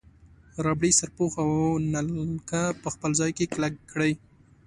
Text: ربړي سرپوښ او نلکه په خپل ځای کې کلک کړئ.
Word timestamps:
ربړي 0.65 0.91
سرپوښ 0.99 1.33
او 1.43 1.49
نلکه 1.93 2.61
په 2.81 2.89
خپل 2.93 3.11
ځای 3.19 3.31
کې 3.37 3.51
کلک 3.53 3.73
کړئ. 3.91 4.13